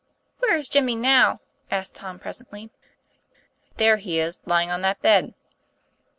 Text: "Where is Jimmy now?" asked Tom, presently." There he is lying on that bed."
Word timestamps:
"Where 0.39 0.55
is 0.55 0.67
Jimmy 0.67 0.95
now?" 0.95 1.41
asked 1.69 1.93
Tom, 1.93 2.17
presently." 2.17 2.71
There 3.77 3.97
he 3.97 4.17
is 4.17 4.41
lying 4.47 4.71
on 4.71 4.81
that 4.81 4.99
bed." 5.03 5.35